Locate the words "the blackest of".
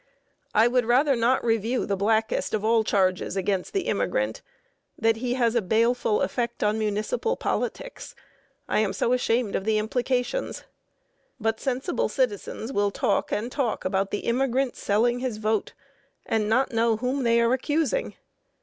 1.85-2.65